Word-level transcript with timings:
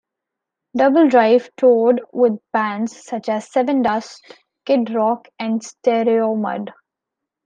DoubleDrive 0.75 1.51
toured 1.57 2.01
with 2.11 2.39
bands 2.51 3.03
such 3.05 3.29
as 3.29 3.47
Sevendust, 3.51 4.19
Kid 4.65 4.89
Rock 4.89 5.27
and 5.37 5.61
Stereomud. 5.63 6.71